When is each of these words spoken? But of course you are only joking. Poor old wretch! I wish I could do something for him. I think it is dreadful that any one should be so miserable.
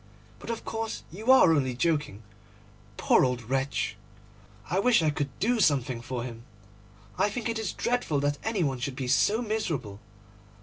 But 0.39 0.49
of 0.49 0.65
course 0.65 1.03
you 1.11 1.31
are 1.31 1.53
only 1.53 1.75
joking. 1.75 2.23
Poor 2.97 3.23
old 3.23 3.43
wretch! 3.51 3.97
I 4.67 4.79
wish 4.79 5.03
I 5.03 5.11
could 5.11 5.29
do 5.37 5.59
something 5.59 6.01
for 6.01 6.23
him. 6.23 6.41
I 7.19 7.29
think 7.29 7.47
it 7.47 7.59
is 7.59 7.71
dreadful 7.71 8.19
that 8.21 8.39
any 8.43 8.63
one 8.63 8.79
should 8.79 8.95
be 8.95 9.07
so 9.07 9.43
miserable. 9.43 9.99